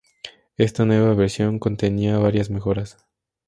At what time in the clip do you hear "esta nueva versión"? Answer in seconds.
0.57-1.59